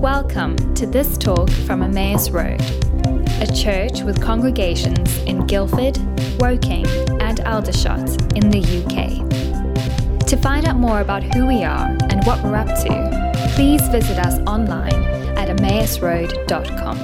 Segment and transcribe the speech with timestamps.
[0.00, 2.58] Welcome to this talk from Emmaus Road,
[3.38, 5.98] a church with congregations in Guildford,
[6.40, 6.86] Woking,
[7.20, 9.28] and Aldershot in the UK.
[10.26, 14.18] To find out more about who we are and what we're up to, please visit
[14.18, 15.04] us online
[15.36, 16.96] at emmausroad.com.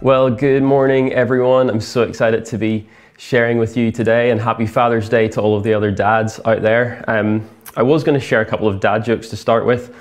[0.00, 1.68] Well, good morning, everyone.
[1.68, 5.56] I'm so excited to be sharing with you today, and happy Father's Day to all
[5.56, 7.04] of the other dads out there.
[7.08, 9.94] Um, I was going to share a couple of dad jokes to start with,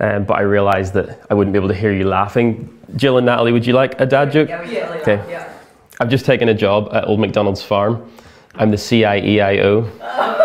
[0.00, 2.78] um, but I realised that I wouldn't be able to hear you laughing.
[2.96, 4.48] Jill and Natalie, would you like a dad joke?
[4.48, 5.00] Yeah, yeah, yeah.
[5.00, 5.30] Okay.
[5.30, 5.52] yeah.
[5.98, 8.10] I've just taken a job at Old McDonald's farm.
[8.54, 9.90] I'm the CIEIO.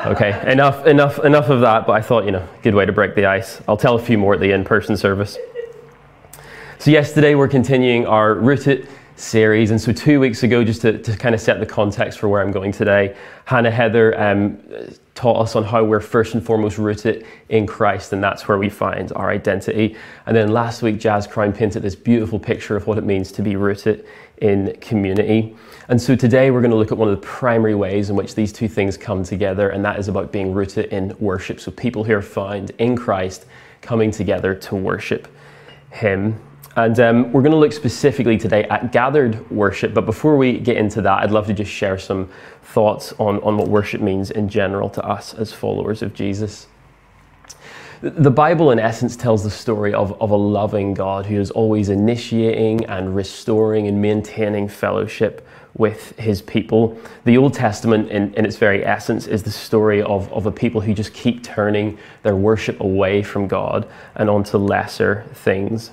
[0.00, 1.86] Okay, enough, enough, enough of that.
[1.86, 3.60] But I thought, you know, good way to break the ice.
[3.68, 5.36] I'll tell a few more at the in-person service.
[6.78, 8.88] So yesterday we're continuing our Rooted
[9.20, 12.28] series, and so two weeks ago, just to, to kind of set the context for
[12.28, 14.58] where I'm going today, Hannah Heather um,
[15.14, 18.68] taught us on how we're first and foremost rooted in Christ, and that's where we
[18.68, 19.96] find our identity.
[20.26, 23.42] And then last week, Jazz Crown painted this beautiful picture of what it means to
[23.42, 24.06] be rooted
[24.38, 25.54] in community.
[25.88, 28.34] And so today we're going to look at one of the primary ways in which
[28.34, 31.60] these two things come together, and that is about being rooted in worship.
[31.60, 33.44] So people who are found in Christ
[33.82, 35.28] coming together to worship
[35.90, 36.40] Him.
[36.76, 39.92] And um, we're going to look specifically today at gathered worship.
[39.92, 42.28] But before we get into that, I'd love to just share some
[42.62, 46.68] thoughts on, on what worship means in general to us as followers of Jesus.
[48.02, 51.90] The Bible, in essence, tells the story of, of a loving God who is always
[51.90, 56.98] initiating and restoring and maintaining fellowship with his people.
[57.24, 60.80] The Old Testament, in, in its very essence, is the story of, of a people
[60.80, 65.90] who just keep turning their worship away from God and onto lesser things.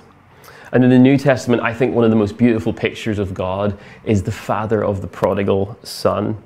[0.71, 3.77] And in the New Testament, I think one of the most beautiful pictures of God
[4.03, 6.41] is the father of the prodigal son.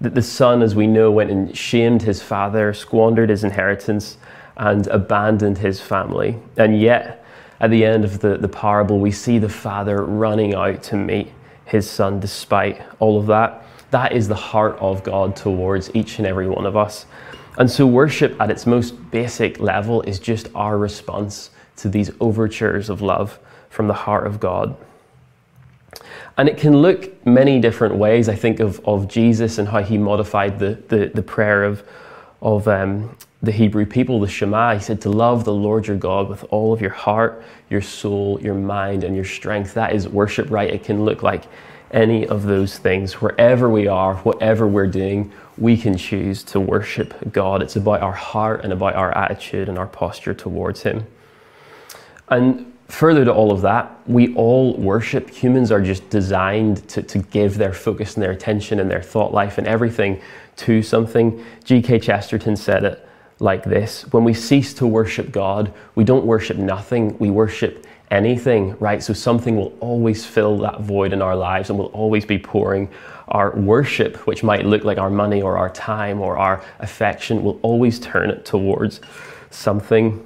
[0.00, 4.18] That the son, as we know, went and shamed his father, squandered his inheritance,
[4.56, 6.38] and abandoned his family.
[6.56, 7.24] And yet,
[7.60, 11.32] at the end of the, the parable, we see the father running out to meet
[11.64, 13.64] his son despite all of that.
[13.90, 17.06] That is the heart of God towards each and every one of us.
[17.58, 22.90] And so, worship at its most basic level is just our response to these overtures
[22.90, 23.38] of love
[23.74, 24.76] from the heart of God.
[26.36, 28.28] And it can look many different ways.
[28.28, 31.82] I think of, of Jesus and how he modified the, the, the prayer of,
[32.40, 34.74] of um, the Hebrew people, the Shema.
[34.74, 38.40] He said to love the Lord your God with all of your heart, your soul,
[38.40, 39.74] your mind, and your strength.
[39.74, 40.70] That is worship, right?
[40.70, 41.44] It can look like
[41.90, 43.20] any of those things.
[43.20, 47.62] Wherever we are, whatever we're doing, we can choose to worship God.
[47.62, 51.06] It's about our heart and about our attitude and our posture towards Him.
[52.28, 55.30] And further to all of that, we all worship.
[55.30, 59.32] Humans are just designed to, to give their focus and their attention and their thought
[59.32, 60.20] life and everything
[60.56, 61.44] to something.
[61.64, 62.00] G.K.
[62.00, 63.08] Chesterton said it
[63.40, 68.76] like this When we cease to worship God, we don't worship nothing, we worship anything,
[68.78, 69.02] right?
[69.02, 72.88] So something will always fill that void in our lives and will always be pouring.
[73.28, 77.58] Our worship, which might look like our money or our time or our affection, will
[77.62, 79.00] always turn it towards
[79.50, 80.24] something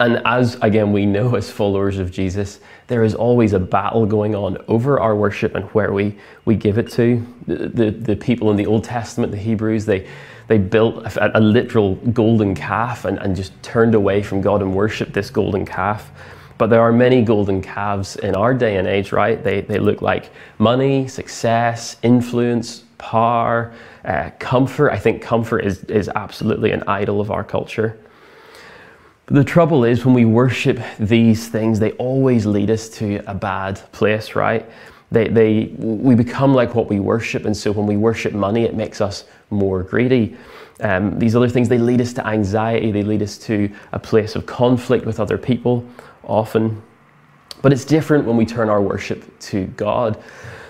[0.00, 4.34] and as again we know as followers of Jesus, there is always a battle going
[4.34, 7.26] on over our worship and where we, we give it to.
[7.46, 10.06] The, the, the people in the Old Testament, the Hebrews, they,
[10.46, 14.74] they built a, a, literal golden calf and, and just turned away from God and
[14.74, 16.10] worshiped this golden calf.
[16.58, 19.42] But there are many golden calves in our day and age, right?
[19.42, 23.74] They, they look like money, success, influence, power,
[24.04, 24.90] uh, comfort.
[24.90, 27.98] I think comfort is, is absolutely an idol of our culture.
[29.26, 33.34] But the trouble is, when we worship these things, they always lead us to a
[33.34, 34.64] bad place, right?
[35.10, 38.74] They, they, we become like what we worship, and so when we worship money, it
[38.74, 40.36] makes us more greedy.
[40.80, 44.36] Um, these other things, they lead us to anxiety, they lead us to a place
[44.36, 45.84] of conflict with other people,
[46.22, 46.80] often.
[47.62, 50.22] But it's different when we turn our worship to God.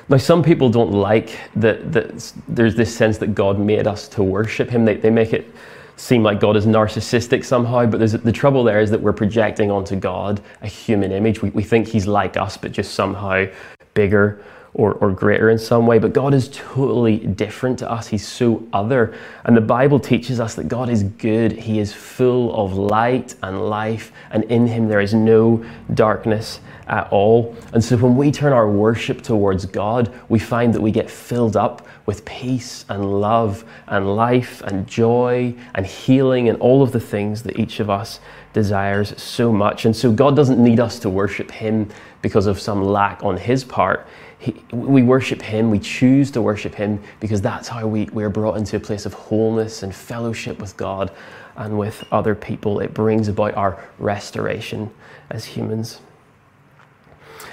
[0.09, 4.23] Now, some people don't like that, that there's this sense that God made us to
[4.23, 4.85] worship Him.
[4.85, 5.53] They, they make it
[5.97, 9.97] seem like God is narcissistic somehow, but the trouble there is that we're projecting onto
[9.97, 11.43] God a human image.
[11.43, 13.47] We, we think He's like us, but just somehow
[13.95, 14.45] bigger
[14.75, 15.99] or, or greater in some way.
[15.99, 18.07] But God is totally different to us.
[18.07, 19.15] He's so other.
[19.45, 21.53] And the Bible teaches us that God is good.
[21.53, 25.65] He is full of light and life, and in Him there is no
[25.95, 27.57] darkness at all.
[27.73, 31.57] And so when we turn our worship towards God, we find that we get filled
[31.57, 37.01] up with peace and love and life and joy and healing and all of the
[37.01, 38.21] things that each of us
[38.53, 39.85] desires so much.
[39.85, 41.91] And so God doesn't need us to worship Him
[42.23, 44.07] because of some lack on His part.
[44.39, 48.57] He, we worship Him, we choose to worship Him because that's how we, we're brought
[48.57, 51.11] into a place of wholeness and fellowship with God
[51.57, 52.81] and with other people.
[52.81, 54.91] It brings about our restoration
[55.31, 56.01] as humans.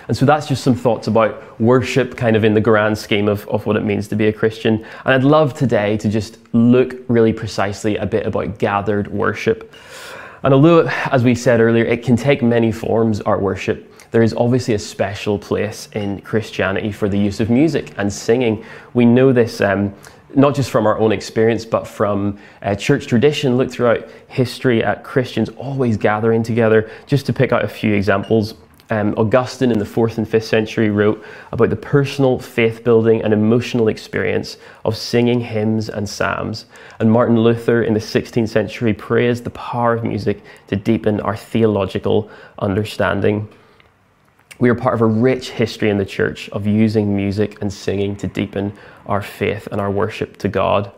[0.08, 3.48] And so that's just some thoughts about worship, kind of in the grand scheme of,
[3.48, 4.86] of what it means to be a Christian.
[5.06, 9.74] And I'd love today to just look really precisely a bit about gathered worship.
[10.44, 14.34] And although, as we said earlier, it can take many forms, our worship, there is
[14.36, 18.64] obviously a special place in Christianity for the use of music and singing.
[18.94, 19.96] We know this um,
[20.36, 23.58] not just from our own experience, but from uh, church tradition.
[23.58, 26.90] Look throughout history at Christians always gathering together.
[27.08, 28.56] Just to pick out a few examples,
[28.90, 33.34] um, Augustine in the fourth and fifth century wrote about the personal faith building and
[33.34, 36.66] emotional experience of singing hymns and psalms.
[37.00, 41.36] And Martin Luther in the 16th century praised the power of music to deepen our
[41.36, 43.48] theological understanding.
[44.60, 48.16] We are part of a rich history in the church of using music and singing
[48.18, 48.74] to deepen
[49.06, 50.92] our faith and our worship to God.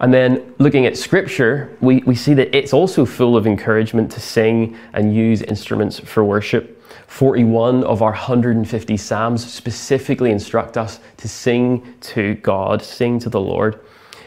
[0.00, 4.20] And then looking at scripture, we, we see that it's also full of encouragement to
[4.20, 6.77] sing and use instruments for worship.
[7.06, 13.40] 41 of our 150 Psalms specifically instruct us to sing to God, sing to the
[13.40, 13.80] Lord.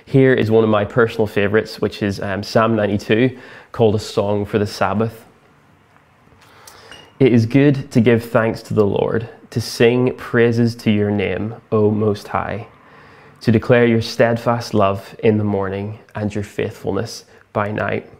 [0.06, 3.40] Here is one of my personal favorites, which is um, Psalm 92,
[3.72, 5.26] called A Song for the Sabbath.
[7.20, 11.56] It is good to give thanks to the Lord, to sing praises to your name,
[11.72, 12.68] O Most High,
[13.42, 18.12] to declare your steadfast love in the morning and your faithfulness by night,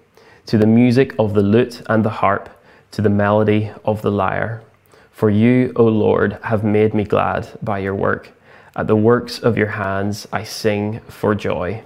[0.46, 2.50] to the music of the lute and the harp
[2.92, 4.64] to the melody of the lyre.
[5.12, 8.32] For you, O Lord, have made me glad by your work.
[8.76, 11.84] At the works of your hands I sing for joy.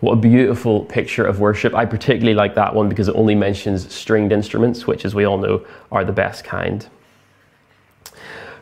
[0.00, 1.74] What a beautiful picture of worship.
[1.74, 5.38] I particularly like that one because it only mentions stringed instruments, which, as we all
[5.38, 6.86] know, are the best kind.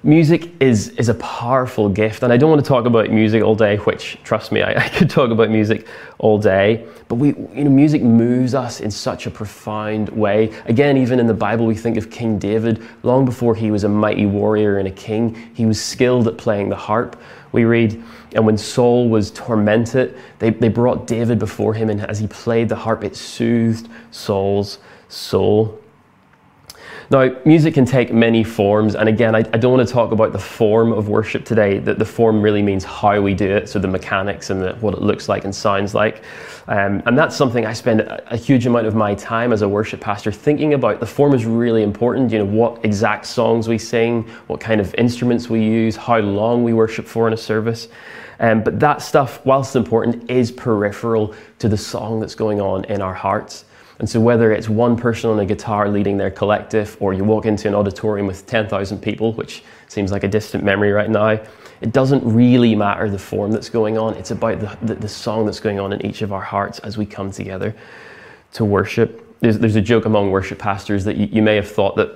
[0.05, 3.55] Music is, is a powerful gift, and I don't want to talk about music all
[3.55, 5.87] day, which, trust me, I, I could talk about music
[6.19, 6.87] all day.
[7.09, 10.53] But we, you know, music moves us in such a profound way.
[10.67, 12.87] Again, even in the Bible, we think of King David.
[13.03, 16.69] Long before he was a mighty warrior and a king, he was skilled at playing
[16.69, 17.19] the harp.
[17.53, 18.05] We read,
[18.35, 22.69] and when Saul was tormented, they, they brought David before him, and as he played
[22.69, 25.81] the harp, it soothed Saul's soul.
[27.11, 30.33] Now, music can take many forms, and again, I, I, don't want to talk about
[30.33, 31.79] the form of worship today.
[31.79, 34.95] That the form really means how we do it, so the mechanics and the, what
[34.95, 36.23] it looks like and sounds like.
[36.67, 39.69] Um, and that's something I spend a, a, huge amount of my time as a
[39.69, 40.99] worship pastor thinking about.
[40.99, 42.33] The form is really important.
[42.33, 46.65] You know, what exact songs we sing, what kind of instruments we use, how long
[46.65, 47.89] we worship for in a service.
[48.41, 53.03] Um, but that stuff, whilst important, is peripheral to the song that's going on in
[53.03, 53.67] our hearts.
[53.99, 57.47] And so, whether it's one person on a guitar leading their collective, or you walk
[57.47, 61.41] into an auditorium with 10,000 people, which seems like a distant memory right now,
[61.81, 64.15] it doesn't really matter the form that's going on.
[64.15, 66.97] It's about the, the, the song that's going on in each of our hearts as
[66.99, 67.75] we come together
[68.55, 69.21] to worship.
[69.41, 72.11] There's, there's a joke among worship pastors that you, you may have thought that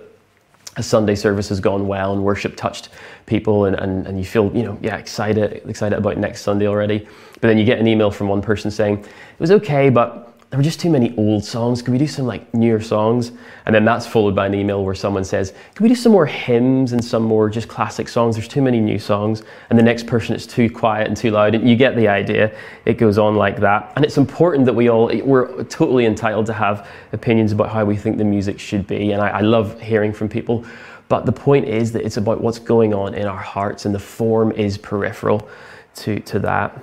[0.76, 2.88] a Sunday service has gone well and worship touched
[3.26, 7.06] people and, and, and you feel, you know, yeah, excited, excited about next Sunday already.
[7.34, 10.58] But then you get an email from one person saying, it was okay, but there
[10.58, 11.82] were just too many old songs.
[11.82, 13.32] Could we do some like newer songs?
[13.66, 16.24] And then that's followed by an email where someone says, Can we do some more
[16.24, 18.34] hymns and some more just classic songs?
[18.34, 19.42] There's too many new songs.
[19.68, 21.54] And the next person it's too quiet and too loud.
[21.54, 22.56] And you get the idea.
[22.86, 23.92] It goes on like that.
[23.96, 27.96] And it's important that we all, we're totally entitled to have opinions about how we
[27.96, 29.12] think the music should be.
[29.12, 30.64] And I, I love hearing from people.
[31.08, 33.98] But the point is that it's about what's going on in our hearts, and the
[33.98, 35.48] form is peripheral
[35.96, 36.78] to, to that.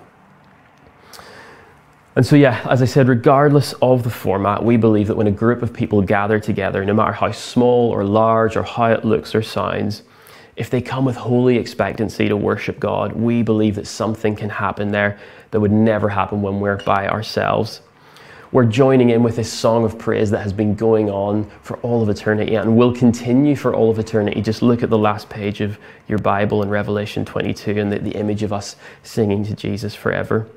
[2.15, 5.31] And so, yeah, as I said, regardless of the format, we believe that when a
[5.31, 9.36] group of people gather together, no matter how small or large or how it looks
[9.36, 10.03] or sounds,
[10.55, 14.91] if they come with holy expectancy to worship God, we believe that something can happen
[14.91, 15.19] there
[15.51, 17.81] that would never happen when we're by ourselves.
[18.53, 22.01] We're joining in with this song of praise that has been going on for all
[22.01, 24.41] of eternity and will continue for all of eternity.
[24.41, 28.12] Just look at the last page of your Bible in Revelation 22 and the, the
[28.12, 30.48] image of us singing to Jesus forever.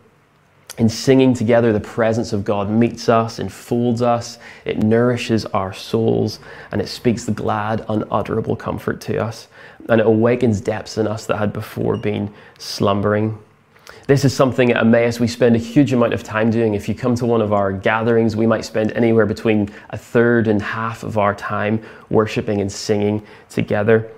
[0.76, 6.38] In singing together, the presence of God meets us, enfolds us, it nourishes our souls,
[6.70, 9.48] and it speaks the glad, unutterable comfort to us.
[9.88, 13.38] And it awakens depths in us that had before been slumbering.
[14.06, 16.74] This is something at Emmaus we spend a huge amount of time doing.
[16.74, 20.46] If you come to one of our gatherings, we might spend anywhere between a third
[20.46, 24.10] and half of our time worshiping and singing together.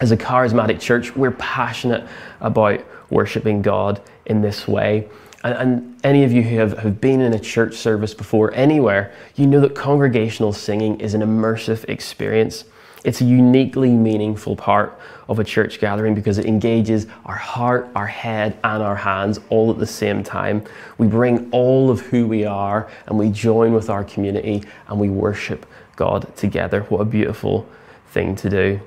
[0.00, 2.06] As a charismatic church, we're passionate
[2.40, 5.08] about worshiping God in this way.
[5.44, 9.12] And, and, any of you who have, have been in a church service before, anywhere,
[9.34, 12.64] you know that congregational singing is an immersive experience.
[13.04, 18.06] It's a uniquely meaningful part of a church gathering because it engages our heart, our
[18.06, 20.64] head, and our hands all at the same time.
[20.98, 25.08] We bring all of who we are and we join with our community and we
[25.08, 25.66] worship
[25.96, 26.82] God together.
[26.82, 27.68] What a beautiful
[28.08, 28.80] thing to do.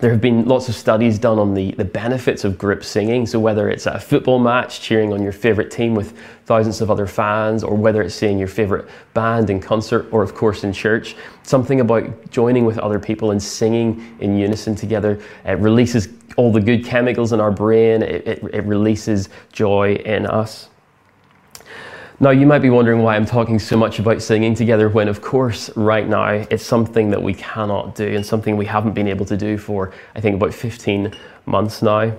[0.00, 3.26] There have been lots of studies done on the, the benefits of group singing.
[3.26, 6.16] So, whether it's at a football match cheering on your favourite team with
[6.46, 10.34] thousands of other fans, or whether it's seeing your favourite band in concert, or of
[10.34, 15.58] course in church, something about joining with other people and singing in unison together it
[15.58, 20.69] releases all the good chemicals in our brain, it, it, it releases joy in us.
[22.22, 25.22] Now, you might be wondering why I'm talking so much about singing together when, of
[25.22, 29.24] course, right now it's something that we cannot do and something we haven't been able
[29.24, 32.12] to do for, I think, about 15 months now.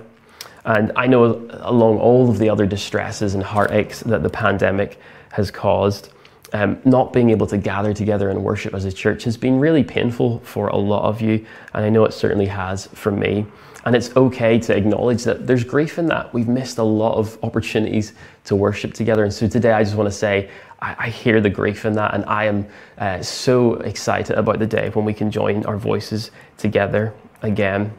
[0.64, 4.98] And I know along all of the other distresses and heartaches that the pandemic
[5.30, 6.08] has caused,
[6.52, 9.84] um, not being able to gather together and worship as a church has been really
[9.84, 11.46] painful for a lot of you.
[11.74, 13.46] And I know it certainly has for me.
[13.84, 16.32] And it's okay to acknowledge that there's grief in that.
[16.32, 18.12] We've missed a lot of opportunities
[18.44, 19.24] to worship together.
[19.24, 22.14] And so today I just want to say, I, I hear the grief in that.
[22.14, 22.66] And I am
[22.98, 27.12] uh, so excited about the day when we can join our voices together
[27.42, 27.92] again.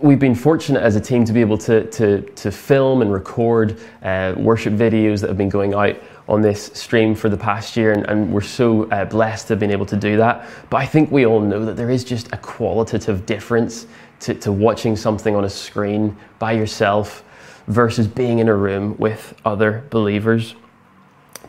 [0.00, 3.78] We've been fortunate as a team to be able to, to, to film and record
[4.02, 5.96] uh, worship videos that have been going out
[6.28, 9.60] on this stream for the past year, and, and we're so uh, blessed to have
[9.60, 10.48] been able to do that.
[10.70, 13.86] But I think we all know that there is just a qualitative difference
[14.22, 17.24] to, to watching something on a screen by yourself
[17.66, 20.54] versus being in a room with other believers.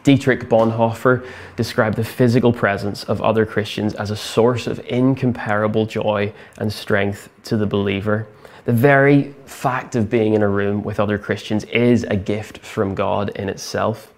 [0.03, 1.25] Dietrich Bonhoeffer
[1.55, 7.29] described the physical presence of other Christians as a source of incomparable joy and strength
[7.45, 8.27] to the believer.
[8.65, 12.95] The very fact of being in a room with other Christians is a gift from
[12.95, 14.13] God in itself.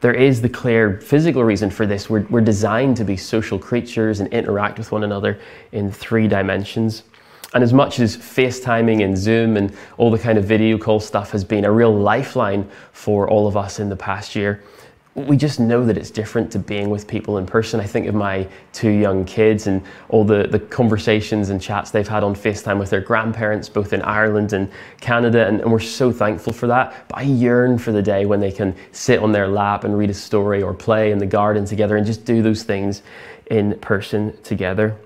[0.00, 2.10] There is the clear physical reason for this.
[2.10, 5.40] We're, we're designed to be social creatures and interact with one another
[5.72, 7.02] in three dimensions.
[7.54, 11.30] And as much as FaceTiming and Zoom and all the kind of video call stuff
[11.30, 14.62] has been a real lifeline for all of us in the past year,
[15.16, 17.80] we just know that it's different to being with people in person.
[17.80, 22.06] I think of my two young kids and all the, the conversations and chats they've
[22.06, 26.12] had on FaceTime with their grandparents, both in Ireland and Canada, and, and, we're so
[26.12, 27.08] thankful for that.
[27.08, 30.10] But I yearn for the day when they can sit on their lap and read
[30.10, 33.02] a story or play in the garden together and just do those things
[33.46, 34.98] in person together.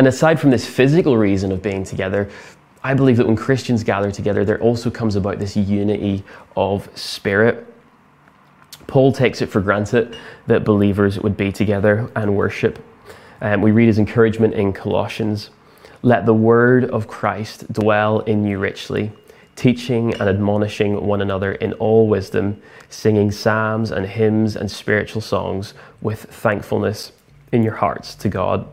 [0.00, 2.30] And aside from this physical reason of being together,
[2.82, 6.24] I believe that when Christians gather together, there also comes about this unity
[6.56, 7.66] of spirit.
[8.86, 10.16] Paul takes it for granted
[10.46, 12.82] that believers would be together and worship.
[13.42, 15.50] Um, we read his encouragement in Colossians
[16.00, 19.12] Let the word of Christ dwell in you richly,
[19.54, 25.74] teaching and admonishing one another in all wisdom, singing psalms and hymns and spiritual songs
[26.00, 27.12] with thankfulness
[27.52, 28.66] in your hearts to God.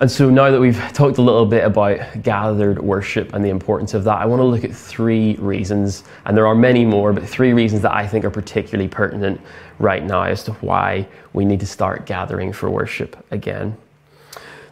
[0.00, 3.94] And so now that we've talked a little bit about gathered worship and the importance
[3.94, 7.28] of that, I want to look at three reasons, and there are many more, but
[7.28, 9.40] three reasons that I think are particularly pertinent
[9.78, 13.76] right now as to why we need to start gathering for worship again.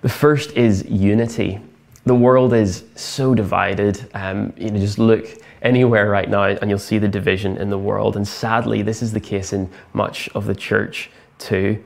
[0.01, 1.61] The first is unity.
[2.05, 4.11] The world is so divided.
[4.15, 5.25] Um, you know, just look
[5.63, 8.17] anywhere right now and you'll see the division in the world.
[8.17, 11.83] And sadly, this is the case in much of the church too.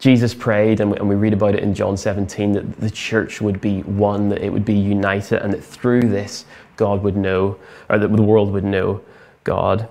[0.00, 3.82] Jesus prayed, and we read about it in John 17, that the church would be
[3.82, 7.58] one, that it would be united, and that through this, God would know,
[7.90, 9.02] or that the world would know
[9.44, 9.88] God.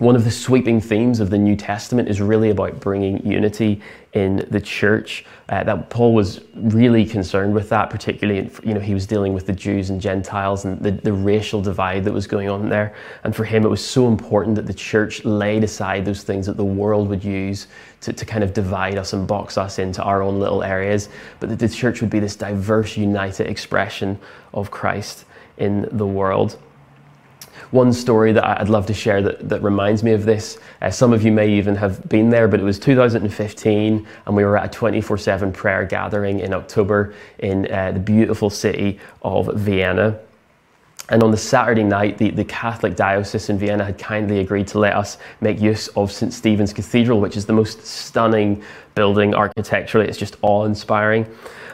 [0.00, 3.82] One of the sweeping themes of the New Testament is really about bringing unity
[4.14, 5.26] in the church.
[5.50, 9.44] Uh, that Paul was really concerned with that, particularly, you know, he was dealing with
[9.44, 12.94] the Jews and Gentiles and the, the racial divide that was going on there.
[13.24, 16.56] And for him, it was so important that the church laid aside those things that
[16.56, 17.66] the world would use
[18.00, 21.50] to, to kind of divide us and box us into our own little areas, but
[21.50, 24.18] that the church would be this diverse, united expression
[24.54, 25.26] of Christ
[25.58, 26.56] in the world.
[27.70, 31.12] One story that I'd love to share that, that reminds me of this, uh, some
[31.12, 34.64] of you may even have been there, but it was 2015 and we were at
[34.66, 40.18] a 24 7 prayer gathering in October in uh, the beautiful city of Vienna.
[41.10, 44.78] And on the Saturday night, the, the Catholic Diocese in Vienna had kindly agreed to
[44.78, 46.32] let us make use of St.
[46.32, 48.62] Stephen's Cathedral, which is the most stunning
[48.94, 50.08] building architecturally.
[50.08, 51.26] It's just awe inspiring.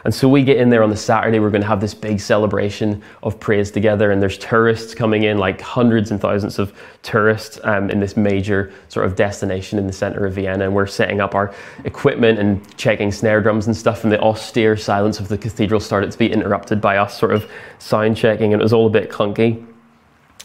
[0.07, 2.21] And so we get in there on the Saturday, we're going to have this big
[2.21, 6.73] celebration of praise together, and there's tourists coming in, like hundreds and thousands of
[7.03, 10.67] tourists um, in this major sort of destination in the center of Vienna.
[10.67, 14.77] And we're setting up our equipment and checking snare drums and stuff, and the austere
[14.77, 18.63] silence of the cathedral started to be interrupted by us sort of sound checking, and
[18.63, 19.66] it was all a bit clunky.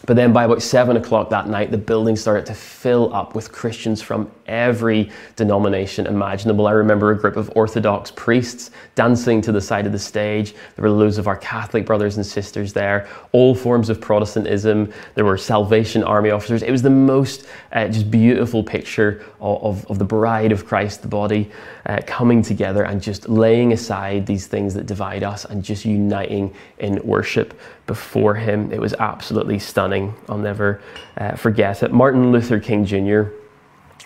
[0.07, 3.51] But then by about seven o'clock that night, the building started to fill up with
[3.51, 6.67] Christians from every denomination imaginable.
[6.67, 10.53] I remember a group of Orthodox priests dancing to the side of the stage.
[10.75, 14.91] There were loads of our Catholic brothers and sisters there, all forms of Protestantism.
[15.13, 16.63] There were Salvation Army officers.
[16.63, 21.03] It was the most uh, just beautiful picture of, of, of, the bride of Christ,
[21.03, 21.51] the body,
[21.85, 26.53] uh, coming together and just laying aside these things that divide us and just uniting
[26.79, 27.59] in worship
[27.91, 28.71] before Him.
[28.71, 30.13] It was absolutely stunning.
[30.29, 30.81] I'll never
[31.17, 31.91] uh, forget it.
[31.91, 33.23] Martin Luther King Jr.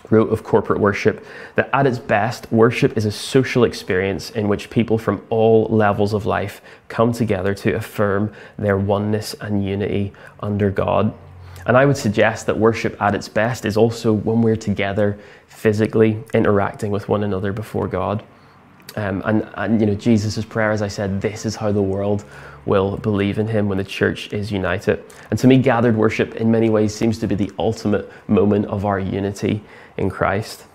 [0.10, 1.24] wrote of corporate worship
[1.54, 6.16] that at its best, worship is a social experience in which people from all levels
[6.16, 11.14] of life come together to affirm their oneness and unity under God.
[11.68, 15.16] And I would suggest that worship at its best is also when we're together
[15.46, 18.24] physically interacting with one another before God.
[18.96, 22.26] Um, and, and, you know, Jesus' prayer, as I said, this is how the world
[22.66, 25.04] will believe in him when the church is united.
[25.30, 28.86] And to me, gathered worship in many ways seems to be the ultimate moment of
[28.86, 29.64] our unity
[29.98, 30.66] in Christ.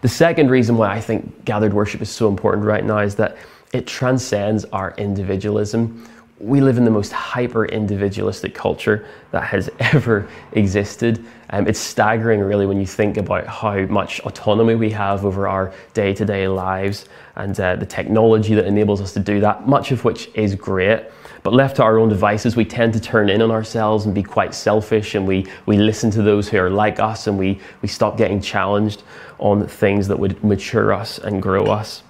[0.00, 3.36] The second reason why I think gathered worship is so important right now is that
[3.72, 6.08] it transcends our individualism
[6.42, 11.24] we live in the most hyper individualistic culture that has ever existed.
[11.50, 15.72] Um, it's staggering, really, when you think about how much autonomy we have over our
[15.94, 17.06] day to day lives
[17.36, 21.04] and uh, the technology that enables us to do that, much of which is great.
[21.44, 24.22] But left to our own devices, we tend to turn in on ourselves and be
[24.22, 27.88] quite selfish, and we, we listen to those who are like us, and we, we
[27.88, 29.04] stop getting challenged
[29.38, 32.02] on things that would mature us and grow us.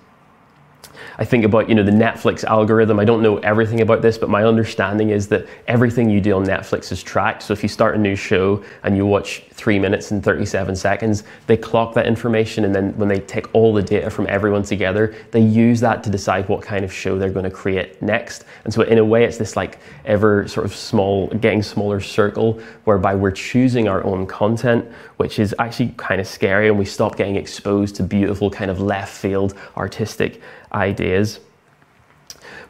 [1.18, 2.98] I think about, you know, the Netflix algorithm.
[2.98, 6.44] I don't know everything about this, but my understanding is that everything you do on
[6.44, 7.42] Netflix is tracked.
[7.42, 11.24] So if you start a new show and you watch three minutes and 37 seconds,
[11.46, 12.64] they clock that information.
[12.64, 16.10] And then when they take all the data from everyone together, they use that to
[16.10, 18.44] decide what kind of show they're going to create next.
[18.64, 22.60] And so in a way, it's this like ever sort of small, getting smaller circle
[22.84, 24.84] whereby we're choosing our own content,
[25.16, 26.68] which is actually kind of scary.
[26.68, 30.40] And we stop getting exposed to beautiful kind of left field artistic
[30.74, 31.40] ideas.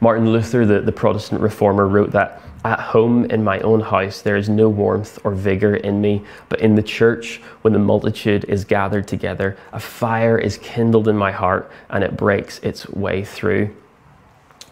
[0.01, 4.37] Martin Luther, the, the Protestant reformer, wrote that at home in my own house there
[4.37, 8.65] is no warmth or vigor in me, but in the church, when the multitude is
[8.65, 13.75] gathered together, a fire is kindled in my heart and it breaks its way through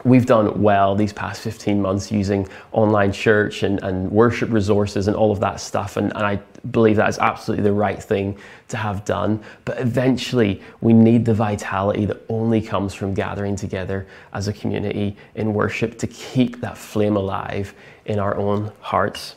[0.04, 5.16] we've done well these past 15 months using online church and, and worship resources and
[5.16, 5.96] all of that stuff.
[5.96, 6.36] And, and, I
[6.70, 8.36] believe that is absolutely the right thing
[8.68, 9.42] to have done.
[9.64, 15.16] But eventually, we need the vitality that only comes from gathering together as a community
[15.34, 17.74] in worship to keep that flame alive
[18.06, 19.36] in our own hearts.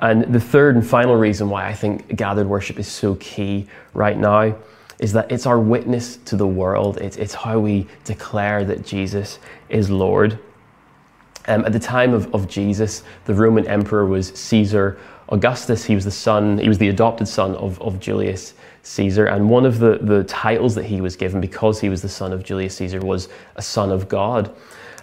[0.00, 4.18] And the third and final reason why I think gathered worship is so key right
[4.18, 4.56] now
[4.98, 6.98] is that it's our witness to the world.
[6.98, 10.38] It's, it's how we declare that Jesus is Lord.
[11.48, 15.84] Um, at the time of, of Jesus, the Roman emperor was Caesar Augustus.
[15.84, 19.26] He was the son, he was the adopted son of, of Julius Caesar.
[19.26, 22.32] And one of the, the titles that he was given because he was the son
[22.32, 24.54] of Julius Caesar was a son of God.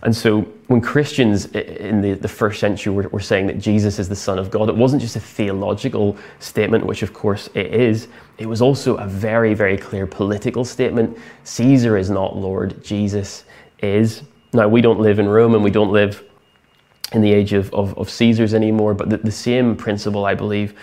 [0.04, 4.10] And so when Christians in the, the first century were, were, saying that Jesus is
[4.10, 8.10] the Son of God, it wasn't just a theological statement, which of course it is,
[8.38, 11.18] it was also a very, very clear political statement.
[11.46, 13.46] Caesar is not Lord, Jesus
[13.82, 14.24] is.
[14.52, 16.24] Now, we don't live in Rome and we don't live
[17.13, 20.74] in the age of, of, of Caesars anymore, but the, the same principle, I believe,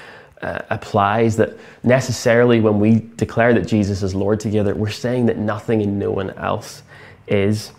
[0.41, 5.37] uh, applies that necessarily when we declare that Jesus is Lord together, we're saying that
[5.37, 6.83] nothing and no one else
[7.29, 7.73] is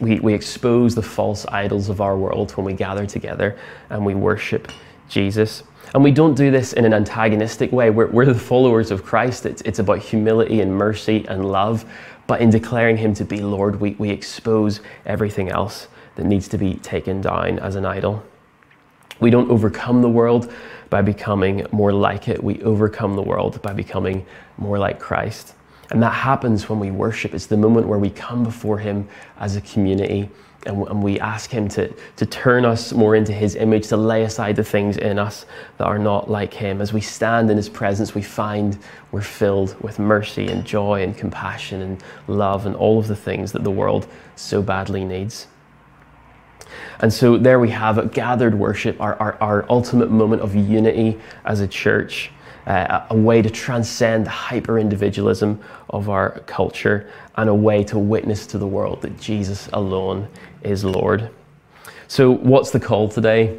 [0.00, 3.58] we, we expose the false idols of our world when we gather together
[3.90, 4.70] and we worship
[5.08, 5.62] Jesus.
[5.94, 7.90] And we don't do this in an antagonistic way.
[7.90, 9.46] We're, we're the followers of Christ.
[9.46, 11.84] It's, it's about humility and mercy and love.
[12.26, 16.58] But in declaring Him to be Lord, we, we expose everything else that needs to
[16.58, 18.22] be taken down as an idol.
[19.20, 20.52] We don't overcome the world
[20.90, 22.42] by becoming more like it.
[22.42, 24.26] We overcome the world by becoming
[24.58, 25.54] more like Christ.
[25.90, 27.34] And that happens when we worship.
[27.34, 30.28] It's the moment where we come before Him as a community
[30.66, 34.24] and, and we ask Him to, to turn us more into His image, to lay
[34.24, 35.46] aside the things in us
[35.78, 36.80] that are not like Him.
[36.80, 38.78] As we stand in His presence, we find
[39.12, 43.52] we're filled with mercy and joy and compassion and love and all of the things
[43.52, 45.46] that the world so badly needs.
[47.00, 51.18] And so there we have it gathered worship, our, our, our ultimate moment of unity
[51.44, 52.30] as a church
[52.68, 57.98] uh, a way to transcend the hyper individualism of our culture and a way to
[57.98, 60.28] witness to the world that Jesus alone
[60.62, 61.30] is Lord.
[62.08, 63.58] So, what's the call today?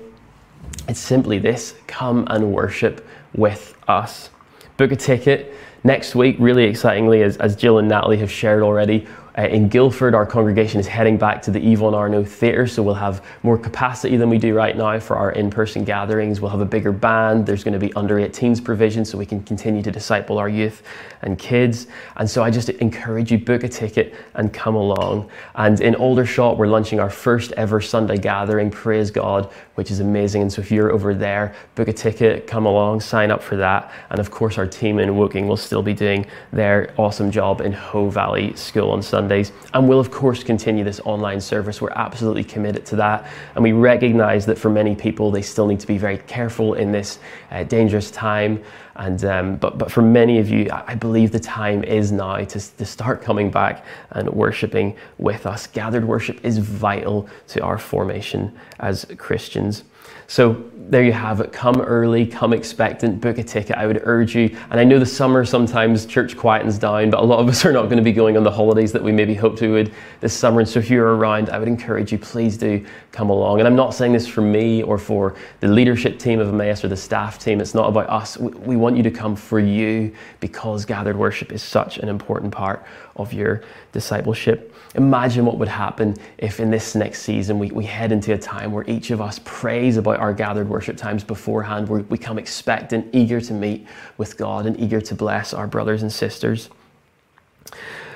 [0.88, 4.30] It's simply this come and worship with us.
[4.78, 5.56] Book a ticket.
[5.84, 10.16] Next week, really excitingly, as, as Jill and Natalie have shared already, uh, in Guildford,
[10.16, 14.18] our congregation is heading back to the Yvonne Arnaud Theatre, so we'll have more capacity
[14.18, 16.42] than we do right now for our in person gatherings.
[16.42, 17.46] We'll have a bigger band.
[17.46, 20.84] There's going to be under 18s provision so we can continue to disciple our youth
[21.22, 21.88] and kids.
[22.18, 25.30] And so I just encourage you book a ticket and come along.
[25.56, 30.42] And in Aldershot, we're launching our first ever Sunday gathering, praise God, which is amazing.
[30.42, 33.92] And so if you're over there, book a ticket, come along, sign up for that.
[34.10, 37.74] And of course, our team in Woking will still be doing their awesome job in
[37.74, 39.19] Hoe Valley School on Sunday.
[39.20, 39.52] Sundays.
[39.74, 41.82] And we'll, of course, continue this online service.
[41.82, 43.30] We're absolutely committed to that.
[43.56, 46.94] And we recognize that for many people, they still need to be very careful in
[46.94, 47.20] this
[47.52, 48.64] uh, dangerous time.
[49.00, 52.76] And, um, but, but for many of you, I believe the time is now to,
[52.78, 55.68] to start coming back and worshiping with us.
[55.68, 59.86] Gathered worship is vital to our formation as Christians.
[60.28, 61.52] So there you have it.
[61.52, 63.76] Come early, come expectant, book a ticket.
[63.78, 64.56] I would urge you.
[64.70, 67.72] And I know the summer sometimes church quietens down, but a lot of us are
[67.72, 70.34] not going to be going on the holidays that we maybe hoped we would this
[70.34, 70.60] summer.
[70.60, 73.60] And so if you're around, I would encourage you, please do come along.
[73.60, 76.90] And I'm not saying this for me or for the leadership team of Emmaus or
[76.90, 77.60] the staff team.
[77.60, 78.38] It's not about us.
[78.38, 82.86] We want you to come for you because gathered worship is such an important part
[83.16, 84.74] of your discipleship.
[84.96, 88.72] Imagine what would happen if in this next season we, we head into a time
[88.72, 93.08] where each of us prays about our gathered worship times beforehand, where we come expectant,
[93.14, 93.86] eager to meet
[94.18, 96.70] with God and eager to bless our brothers and sisters.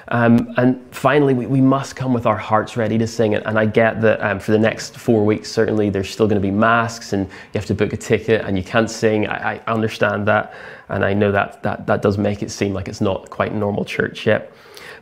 [0.10, 3.44] Um, and finally, we, we, must come with our hearts ready to sing it.
[3.46, 6.46] And I get that um, for the next four weeks, certainly there's still going to
[6.46, 9.28] be masks and you have to book a ticket and you can't sing.
[9.28, 10.54] I, I understand that.
[10.90, 13.86] And I know that, that that does make it seem like it's not quite normal
[13.86, 14.52] church yet.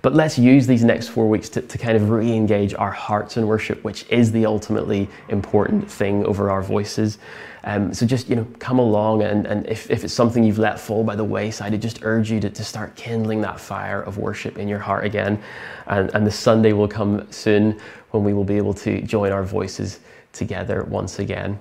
[0.01, 3.37] But let's use these next four weeks to, to kind of re engage our hearts
[3.37, 7.19] in worship, which is the ultimately important thing over our voices.
[7.63, 10.79] Um, so just, you know, come along and, and if, if it's something you've let
[10.79, 14.17] fall by the wayside, I just urge you to, to start kindling that fire of
[14.17, 15.39] worship in your heart again.
[15.85, 19.43] And, and the Sunday will come soon when we will be able to join our
[19.43, 19.99] voices
[20.33, 21.59] together once again.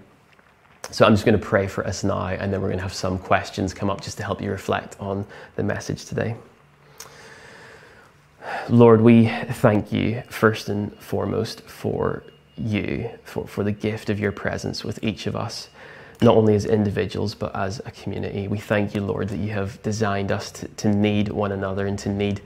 [0.90, 2.94] So I'm just going to pray for us now, and then we're going to have
[2.94, 5.26] some questions come up just to help you reflect on
[5.56, 6.34] the message today.
[8.70, 12.22] Lord, we thank you first and foremost for
[12.56, 15.70] you, for, for the gift of your presence with each of us,
[16.22, 18.46] not only as individuals, but as a community.
[18.46, 21.98] We thank you, Lord, that you have designed us to, to need one another and
[21.98, 22.42] to need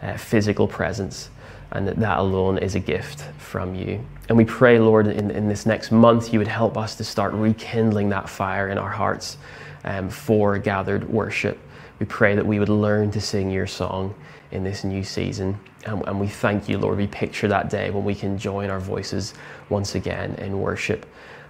[0.00, 1.28] uh, physical presence,
[1.72, 3.98] and that that alone is a gift from you.
[4.28, 7.32] And we pray, Lord, in, in this next month, you would help us to start
[7.32, 9.38] rekindling that fire in our hearts
[9.82, 11.58] um, for gathered worship.
[11.98, 14.14] We pray that we would learn to sing your song
[14.54, 15.58] in this new season.
[15.84, 16.96] And, and, we thank you, Lord.
[16.96, 19.34] We picture that day when we can join our voices
[19.68, 21.06] once again in worship.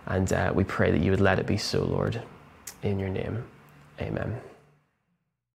[0.06, 2.20] And uh, we pray that you would let it be so, Lord.
[2.82, 3.44] In your name,
[4.00, 4.40] amen.